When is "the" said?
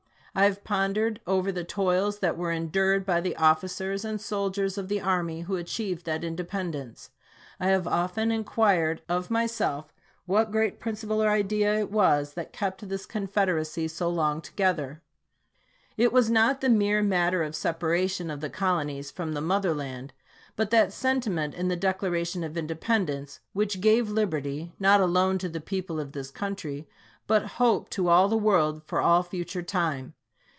1.51-1.65, 3.19-3.35, 4.87-5.01, 16.61-16.69, 18.39-18.49, 19.33-19.41, 21.67-21.75, 25.49-25.59, 28.29-28.37